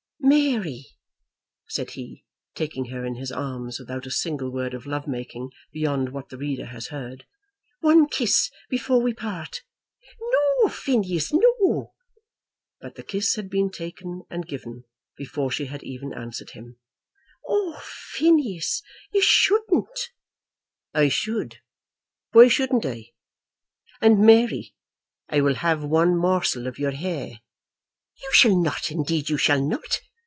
"Mary," 0.23 0.85
said 1.67 1.91
he, 1.91 2.23
taking 2.55 2.85
her 2.85 3.03
in 3.03 3.15
his 3.15 3.33
arms, 3.33 3.79
without 3.79 4.05
a 4.05 4.11
single 4.11 4.49
word 4.49 4.73
of 4.73 4.85
love 4.85 5.05
making 5.05 5.49
beyond 5.73 6.09
what 6.13 6.29
the 6.29 6.37
reader 6.37 6.67
has 6.67 6.87
heard, 6.87 7.25
"one 7.81 8.07
kiss 8.07 8.49
before 8.69 9.01
we 9.01 9.13
part." 9.13 9.63
"No, 10.61 10.69
Phineas, 10.69 11.33
no!" 11.33 11.93
But 12.79 12.95
the 12.95 13.03
kiss 13.03 13.35
had 13.35 13.49
been 13.49 13.71
taken 13.71 14.21
and 14.29 14.47
given 14.47 14.85
before 15.17 15.51
she 15.51 15.65
had 15.65 15.83
even 15.83 16.13
answered 16.13 16.51
him. 16.51 16.77
"Oh, 17.45 17.81
Phineas, 17.83 18.83
you 19.11 19.21
shouldn't!" 19.21 20.11
"I 20.93 21.09
should. 21.09 21.57
Why 22.31 22.47
shouldn't 22.47 22.85
I? 22.85 23.09
And, 23.99 24.19
Mary, 24.19 24.75
I 25.27 25.41
will 25.41 25.55
have 25.55 25.83
one 25.83 26.15
morsel 26.15 26.67
of 26.67 26.79
your 26.79 26.91
hair." 26.91 27.41
"You 28.21 28.29
shall 28.31 28.55
not; 28.55 28.91
indeed 28.91 29.27
you 29.29 29.37
shall 29.37 29.61
not!" 29.61 29.99